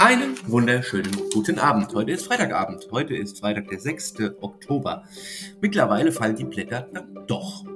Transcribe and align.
Einen 0.00 0.34
wunderschönen 0.46 1.12
guten 1.34 1.58
Abend. 1.58 1.92
Heute 1.92 2.12
ist 2.12 2.24
Freitagabend. 2.24 2.88
Heute 2.90 3.14
ist 3.14 3.38
Freitag, 3.38 3.68
der 3.68 3.78
6. 3.78 4.14
Oktober. 4.40 5.04
Mittlerweile 5.60 6.10
fallen 6.10 6.36
die 6.36 6.44
Blätter 6.44 6.88
dann 6.94 7.26
doch. 7.26 7.66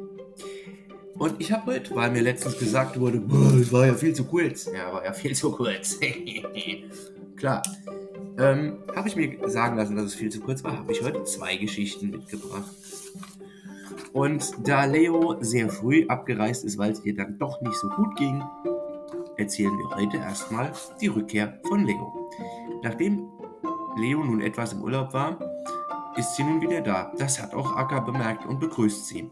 Und 1.19 1.35
ich 1.39 1.53
habe 1.53 1.73
heute, 1.73 1.95
weil 1.95 2.11
mir 2.13 2.23
letztens 2.23 2.59
gesagt 2.59 2.99
wurde, 2.99 3.23
es 3.61 3.71
war 3.71 3.85
ja 3.87 3.93
viel 3.93 4.15
zu 4.15 4.25
kurz. 4.25 4.71
Ja, 4.75 4.91
war 4.91 5.05
ja 5.05 5.13
viel 5.13 5.35
zu 5.35 5.51
kurz. 5.51 6.01
Klar. 7.37 7.63
Ähm, 8.39 8.79
habe 8.97 9.07
ich 9.07 9.17
mir 9.17 9.47
sagen 9.51 9.77
lassen, 9.77 9.95
dass 9.95 10.07
es 10.07 10.15
viel 10.15 10.31
zu 10.31 10.41
kurz 10.41 10.65
war, 10.65 10.79
habe 10.79 10.93
ich 10.93 11.03
heute 11.03 11.25
zwei 11.25 11.59
Geschichten 11.59 12.09
mitgebracht. 12.09 12.73
Und 14.15 14.51
da 14.67 14.87
Leo 14.87 15.37
sehr 15.41 15.69
früh 15.69 16.07
abgereist 16.09 16.65
ist, 16.65 16.79
weil 16.79 16.93
es 16.93 17.05
ihr 17.05 17.15
dann 17.15 17.37
doch 17.37 17.61
nicht 17.61 17.77
so 17.77 17.91
gut 17.91 18.17
ging, 18.17 18.43
erzählen 19.37 19.77
wir 19.79 19.97
heute 19.97 20.19
erstmal 20.19 20.73
die 21.01 21.09
Rückkehr 21.09 21.59
von 21.65 21.85
Leo. 21.85 22.31
Nachdem 22.83 23.29
Leo 23.97 24.23
nun 24.23 24.41
etwas 24.41 24.73
im 24.73 24.83
Urlaub 24.83 25.13
war, 25.13 25.39
ist 26.17 26.37
sie 26.37 26.45
nun 26.45 26.61
wieder 26.61 26.81
da. 26.81 27.13
Das 27.19 27.41
hat 27.41 27.55
auch 27.55 27.77
Akka 27.77 28.01
bemerkt 28.01 28.47
und 28.47 28.61
begrüßt 28.61 29.07
sie. 29.07 29.31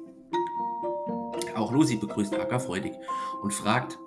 Auch 1.55 1.71
Lucy 1.73 1.97
begrüßt 1.97 2.35
Akka 2.35 2.59
freudig 2.59 2.95
und 3.43 3.53
fragt 3.53 3.99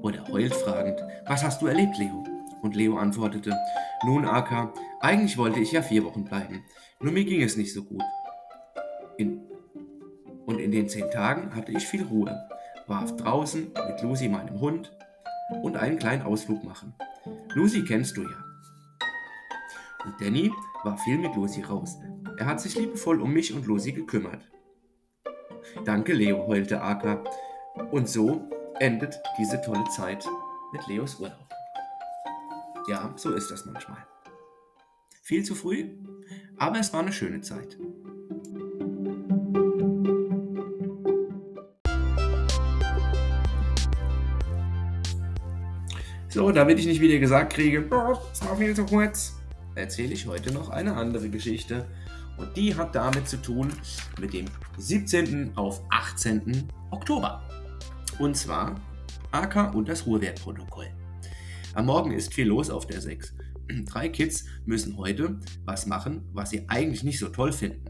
oder 0.00 0.26
heult 0.28 0.54
fragend, 0.54 1.02
was 1.26 1.42
hast 1.42 1.62
du 1.62 1.66
erlebt, 1.66 1.98
Leo? 1.98 2.24
Und 2.62 2.76
Leo 2.76 2.96
antwortete, 2.96 3.54
nun 4.04 4.24
Akka, 4.24 4.72
eigentlich 5.00 5.36
wollte 5.36 5.60
ich 5.60 5.72
ja 5.72 5.82
vier 5.82 6.04
Wochen 6.04 6.24
bleiben, 6.24 6.62
nur 7.00 7.12
mir 7.12 7.24
ging 7.24 7.42
es 7.42 7.56
nicht 7.56 7.72
so 7.72 7.84
gut. 7.84 8.02
In 9.16 9.40
und 10.46 10.58
in 10.58 10.72
den 10.72 10.88
zehn 10.88 11.10
Tagen 11.10 11.54
hatte 11.54 11.72
ich 11.72 11.86
viel 11.86 12.04
Ruhe 12.04 12.48
war 12.86 13.04
draußen 13.04 13.72
mit 13.88 14.02
Lucy, 14.02 14.28
meinem 14.28 14.60
Hund, 14.60 14.92
und 15.62 15.76
einen 15.76 15.98
kleinen 15.98 16.22
Ausflug 16.22 16.64
machen. 16.64 16.94
Lucy 17.54 17.84
kennst 17.84 18.16
du 18.16 18.22
ja. 18.22 18.44
Und 20.04 20.20
Danny 20.20 20.52
war 20.82 20.98
viel 20.98 21.18
mit 21.18 21.34
Lucy 21.34 21.62
raus. 21.62 21.96
Er 22.38 22.46
hat 22.46 22.60
sich 22.60 22.76
liebevoll 22.76 23.20
um 23.20 23.32
mich 23.32 23.54
und 23.54 23.66
Lucy 23.66 23.92
gekümmert. 23.92 24.42
Danke, 25.84 26.12
Leo, 26.12 26.46
heulte 26.46 26.80
Aka. 26.82 27.24
Und 27.90 28.08
so 28.08 28.48
endet 28.80 29.20
diese 29.38 29.60
tolle 29.62 29.84
Zeit 29.84 30.26
mit 30.72 30.86
Leos 30.86 31.20
Urlaub. 31.20 31.48
Ja, 32.88 33.12
so 33.16 33.32
ist 33.32 33.50
das 33.50 33.64
manchmal. 33.64 34.06
Viel 35.22 35.42
zu 35.42 35.54
früh, 35.54 35.88
aber 36.58 36.78
es 36.78 36.92
war 36.92 37.00
eine 37.00 37.12
schöne 37.12 37.40
Zeit. 37.40 37.78
So, 46.34 46.50
damit 46.50 46.80
ich 46.80 46.86
nicht 46.86 47.00
wieder 47.00 47.20
gesagt 47.20 47.52
kriege, 47.52 47.86
oh, 47.92 48.18
ist 48.32 48.42
noch 48.42 48.58
viel 48.58 48.74
zu 48.74 48.84
kurz, 48.84 49.36
erzähle 49.76 50.14
ich 50.14 50.26
heute 50.26 50.52
noch 50.52 50.68
eine 50.68 50.96
andere 50.96 51.28
Geschichte. 51.28 51.86
Und 52.36 52.56
die 52.56 52.74
hat 52.74 52.92
damit 52.96 53.28
zu 53.28 53.36
tun 53.36 53.72
mit 54.20 54.32
dem 54.32 54.46
17. 54.76 55.56
auf 55.56 55.80
18. 55.90 56.66
Oktober. 56.90 57.40
Und 58.18 58.36
zwar 58.36 58.74
AK 59.30 59.76
und 59.76 59.88
das 59.88 60.06
Ruhrwertprotokoll. 60.06 60.88
Am 61.74 61.86
Morgen 61.86 62.10
ist 62.10 62.34
viel 62.34 62.48
los 62.48 62.68
auf 62.68 62.88
der 62.88 63.00
6. 63.00 63.32
Drei 63.84 64.08
Kids 64.08 64.44
müssen 64.66 64.96
heute 64.96 65.38
was 65.64 65.86
machen, 65.86 66.28
was 66.32 66.50
sie 66.50 66.68
eigentlich 66.68 67.04
nicht 67.04 67.20
so 67.20 67.28
toll 67.28 67.52
finden. 67.52 67.84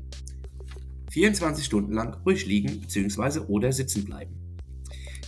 24 1.13 1.65
Stunden 1.65 1.95
lang 1.95 2.13
ruhig 2.27 2.45
liegen 2.45 2.83
bzw. 2.83 3.39
oder 3.49 3.73
sitzen 3.73 4.05
bleiben. 4.05 4.44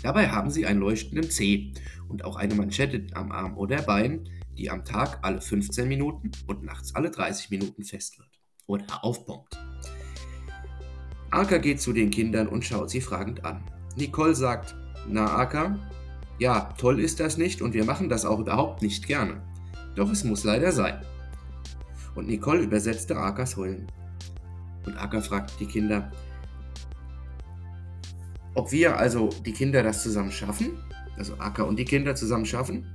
Dabei 0.03 0.29
haben 0.29 0.51
sie 0.51 0.67
einen 0.67 0.81
leuchtenden 0.81 1.31
C 1.31 1.73
und 2.09 2.25
auch 2.25 2.37
eine 2.37 2.55
Manschette 2.55 3.07
am 3.15 3.33
Arm 3.33 3.57
oder 3.57 3.83
Bein, 3.83 4.29
die 4.57 4.71
am 4.71 4.85
Tag 4.85 5.19
alle 5.23 5.41
15 5.41 5.89
Minuten 5.89 6.31
und 6.47 6.65
nachts 6.65 6.95
alle 6.95 7.11
30 7.11 7.51
Minuten 7.51 7.85
fest 7.85 8.19
wird 8.19 8.31
oder 8.67 8.85
aufpumpt. 9.03 9.59
Aka 11.31 11.59
geht 11.59 11.81
zu 11.81 11.93
den 11.93 12.11
Kindern 12.11 12.49
und 12.49 12.65
schaut 12.65 12.91
sie 12.91 13.01
fragend 13.01 13.45
an. 13.45 13.63
Nicole 13.97 14.35
sagt, 14.35 14.77
na 15.09 15.37
Aka, 15.37 15.79
ja, 16.39 16.73
toll 16.79 17.01
ist 17.01 17.21
das 17.21 17.37
nicht 17.37 17.63
und 17.63 17.75
wir 17.75 17.85
machen 17.85 18.09
das 18.09 18.25
auch 18.25 18.39
überhaupt 18.39 18.83
nicht 18.83 19.07
gerne. 19.07 19.43
Doch 19.95 20.11
es 20.11 20.25
muss 20.25 20.45
leider 20.45 20.73
sein. 20.73 21.05
Und 22.15 22.29
Nicole 22.29 22.61
übersetzte 22.61 23.17
Akas 23.17 23.57
Heulen. 23.57 23.87
Und 24.85 24.97
Aka 24.97 25.21
fragt 25.21 25.59
die 25.59 25.67
Kinder, 25.67 26.11
ob 28.57 28.73
wir 28.73 28.99
also 28.99 29.29
die 29.45 29.53
Kinder 29.53 29.83
das 29.83 30.03
zusammen 30.03 30.33
schaffen, 30.33 30.79
also 31.17 31.35
Akka 31.39 31.63
und 31.63 31.79
die 31.79 31.85
Kinder 31.85 32.15
zusammen 32.15 32.47
schaffen. 32.47 32.87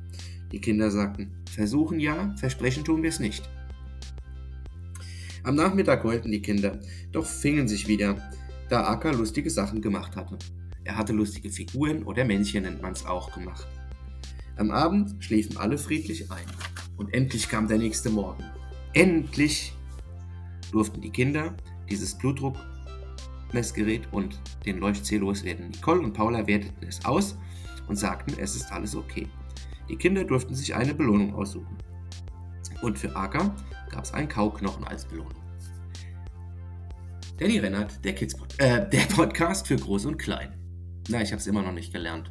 Die 0.51 0.59
Kinder 0.59 0.91
sagten, 0.91 1.31
versuchen 1.49 1.99
ja, 1.99 2.35
versprechen 2.37 2.83
tun 2.83 3.03
wir 3.03 3.09
es 3.09 3.19
nicht. 3.19 3.47
Am 5.43 5.55
Nachmittag 5.55 6.03
heulten 6.03 6.31
die 6.31 6.41
Kinder, 6.41 6.79
doch 7.11 7.25
fingen 7.25 7.67
sich 7.67 7.87
wieder, 7.87 8.17
da 8.69 8.87
Akka 8.87 9.11
lustige 9.11 9.49
Sachen 9.49 9.81
gemacht 9.81 10.15
hatte. 10.15 10.37
Er 10.83 10.97
hatte 10.97 11.13
lustige 11.13 11.49
Figuren 11.49 12.03
oder 12.03 12.25
Männchen 12.25 12.63
nennt 12.63 12.81
man 12.81 12.93
es 12.93 13.05
auch 13.05 13.31
gemacht. 13.31 13.67
Am 14.57 14.71
Abend 14.71 15.23
schliefen 15.23 15.57
alle 15.57 15.77
friedlich 15.77 16.31
ein 16.31 16.45
und 16.97 17.13
endlich 17.13 17.47
kam 17.47 17.67
der 17.67 17.77
nächste 17.77 18.09
Morgen. 18.09 18.43
Endlich 18.93 19.73
durften 20.71 21.01
die 21.01 21.11
Kinder 21.11 21.55
dieses 21.89 22.17
Blutdruck 22.17 22.57
Messgerät 23.53 24.07
und 24.11 24.39
den 24.65 24.79
Leuchtzähl 24.79 25.19
loswerden. 25.19 25.69
Nicole 25.69 26.01
und 26.01 26.13
Paula 26.13 26.45
werteten 26.47 26.87
es 26.87 27.03
aus 27.05 27.37
und 27.87 27.95
sagten, 27.95 28.33
es 28.39 28.55
ist 28.55 28.71
alles 28.71 28.95
okay. 28.95 29.27
Die 29.89 29.95
Kinder 29.95 30.23
durften 30.23 30.55
sich 30.55 30.73
eine 30.73 30.93
Belohnung 30.93 31.33
aussuchen. 31.33 31.77
Und 32.81 32.97
für 32.97 33.15
Aka 33.15 33.55
gab 33.89 34.03
es 34.03 34.13
einen 34.13 34.29
Kauknochen 34.29 34.83
als 34.85 35.05
Belohnung. 35.05 35.41
Danny 37.37 37.57
Rennert, 37.57 38.03
der, 38.05 38.13
Kids 38.13 38.35
äh, 38.57 38.87
der 38.89 39.05
Podcast 39.15 39.67
für 39.67 39.75
Groß 39.75 40.05
und 40.05 40.17
Klein. 40.17 40.53
Na, 41.09 41.21
ich 41.21 41.31
habe 41.31 41.39
es 41.39 41.47
immer 41.47 41.61
noch 41.63 41.73
nicht 41.73 41.91
gelernt. 41.91 42.29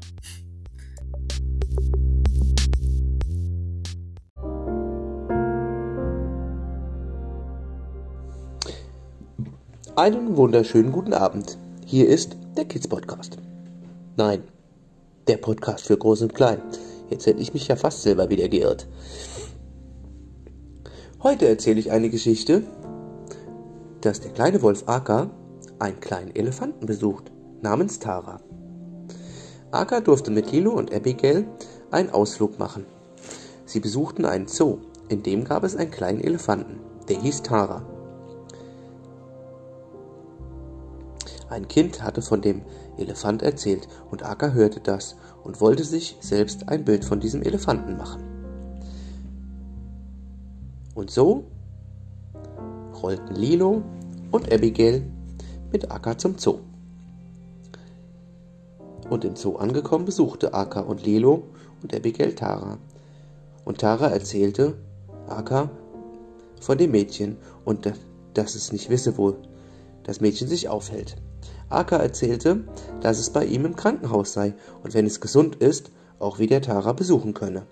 Einen 10.00 10.38
wunderschönen 10.38 10.92
guten 10.92 11.12
Abend. 11.12 11.58
Hier 11.84 12.08
ist 12.08 12.38
der 12.56 12.64
Kids 12.64 12.88
Podcast. 12.88 13.36
Nein, 14.16 14.44
der 15.28 15.36
Podcast 15.36 15.86
für 15.86 15.98
Groß 15.98 16.22
und 16.22 16.34
Klein. 16.34 16.62
Jetzt 17.10 17.26
hätte 17.26 17.42
ich 17.42 17.52
mich 17.52 17.68
ja 17.68 17.76
fast 17.76 18.00
selber 18.00 18.30
wieder 18.30 18.48
geirrt. 18.48 18.88
Heute 21.22 21.46
erzähle 21.46 21.80
ich 21.80 21.90
eine 21.90 22.08
Geschichte, 22.08 22.62
dass 24.00 24.20
der 24.20 24.30
kleine 24.30 24.62
Wolf 24.62 24.84
Aka 24.86 25.28
einen 25.78 26.00
kleinen 26.00 26.34
Elefanten 26.34 26.86
besucht, 26.86 27.30
namens 27.60 27.98
Tara. 27.98 28.40
Aka 29.70 30.00
durfte 30.00 30.30
mit 30.30 30.50
Lilo 30.50 30.70
und 30.70 30.94
Abigail 30.94 31.46
einen 31.90 32.08
Ausflug 32.08 32.58
machen. 32.58 32.86
Sie 33.66 33.80
besuchten 33.80 34.24
einen 34.24 34.48
Zoo, 34.48 34.78
in 35.10 35.22
dem 35.22 35.44
gab 35.44 35.62
es 35.62 35.76
einen 35.76 35.90
kleinen 35.90 36.22
Elefanten, 36.22 36.80
der 37.06 37.20
hieß 37.20 37.42
Tara. 37.42 37.99
Ein 41.50 41.66
Kind 41.66 42.02
hatte 42.02 42.22
von 42.22 42.42
dem 42.42 42.62
Elefant 42.96 43.42
erzählt, 43.42 43.88
und 44.08 44.24
Akka 44.24 44.52
hörte 44.52 44.78
das 44.78 45.16
und 45.42 45.60
wollte 45.60 45.82
sich 45.82 46.16
selbst 46.20 46.68
ein 46.68 46.84
Bild 46.84 47.04
von 47.04 47.18
diesem 47.18 47.42
Elefanten 47.42 47.96
machen. 47.96 48.22
Und 50.94 51.10
so 51.10 51.44
rollten 53.02 53.34
Lilo 53.34 53.82
und 54.30 54.52
Abigail 54.52 55.02
mit 55.72 55.90
Akka 55.90 56.16
zum 56.18 56.38
Zoo. 56.38 56.60
Und 59.08 59.24
im 59.24 59.34
Zoo 59.34 59.56
angekommen 59.56 60.04
besuchte 60.04 60.54
Akka 60.54 60.80
und 60.80 61.04
Lilo 61.04 61.48
und 61.82 61.92
Abigail 61.92 62.34
Tara. 62.36 62.78
Und 63.64 63.78
Tara 63.78 64.06
erzählte 64.06 64.74
Akka 65.26 65.68
von 66.60 66.78
dem 66.78 66.92
Mädchen 66.92 67.38
und 67.64 67.92
dass 68.34 68.54
es 68.54 68.70
nicht 68.70 68.88
wisse, 68.88 69.18
wo 69.18 69.34
das 70.04 70.20
Mädchen 70.20 70.46
sich 70.46 70.68
aufhält. 70.68 71.16
Aka 71.70 71.96
erzählte, 71.96 72.64
dass 73.00 73.18
es 73.18 73.30
bei 73.30 73.44
ihm 73.44 73.64
im 73.64 73.76
Krankenhaus 73.76 74.32
sei 74.32 74.54
und 74.82 74.94
wenn 74.94 75.06
es 75.06 75.20
gesund 75.20 75.56
ist, 75.56 75.90
auch 76.18 76.38
wieder 76.38 76.60
Tara 76.60 76.92
besuchen 76.92 77.32
könne. 77.32 77.66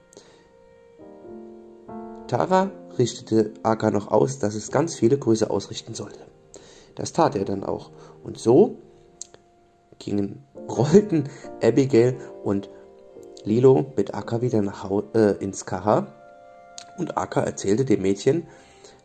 Tara 2.29 2.71
richtete 2.99 3.53
Aka 3.62 3.91
noch 3.91 4.11
aus, 4.11 4.39
dass 4.39 4.55
es 4.55 4.71
ganz 4.71 4.95
viele 4.95 5.19
Grüße 5.19 5.50
ausrichten 5.50 5.95
sollte. 5.95 6.21
Das 6.95 7.12
tat 7.12 7.37
er 7.37 7.45
dann 7.45 7.65
auch. 7.65 7.91
Und 8.23 8.39
so 8.39 8.77
gingen, 9.99 10.44
rollten 10.69 11.25
Abigail 11.62 12.17
und 12.44 12.71
Lilo 13.44 13.93
mit 13.97 14.15
Akka 14.15 14.43
wieder 14.43 14.62
nach 14.62 14.85
Hau 14.85 15.05
äh, 15.15 15.33
ins 15.43 15.65
Kaha 15.65 16.12
und 16.99 17.17
Akka 17.17 17.41
erzählte 17.41 17.85
dem 17.85 18.03
Mädchen, 18.03 18.47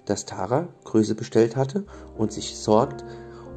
dass 0.06 0.26
Tara 0.26 0.68
Grüße 0.84 1.16
bestellt 1.16 1.56
hatte 1.56 1.86
und 2.18 2.34
sich 2.34 2.58
sorgt 2.58 3.06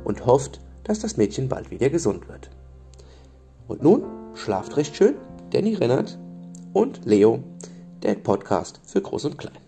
und 0.05 0.27
hofft, 0.27 0.61
dass 0.87 1.00
das 1.00 1.17
Mädchen 1.17 1.49
bald 1.49 1.71
wieder 1.71 1.91
gesund 1.91 2.29
wird. 2.29 2.49
Und 3.67 3.83
nun 3.83 4.05
schlaft 4.35 4.77
recht 4.77 4.94
schön, 4.94 5.17
Danny 5.50 5.75
Rennert 5.75 6.19
und 6.73 7.05
Leo, 7.05 7.43
der 8.03 8.15
Podcast 8.15 8.81
für 8.85 9.03
Groß 9.03 9.25
und 9.25 9.38
Klein. 9.38 9.66